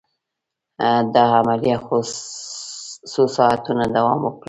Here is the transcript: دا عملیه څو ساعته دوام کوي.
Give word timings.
دا 1.13 1.23
عملیه 1.37 1.77
څو 3.11 3.21
ساعته 3.35 3.71
دوام 3.95 4.21
کوي. 4.23 4.31